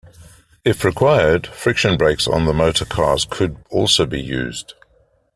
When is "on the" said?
2.27-2.53